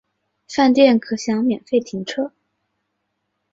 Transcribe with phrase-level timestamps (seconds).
[0.47, 2.33] 饭店可享免费停车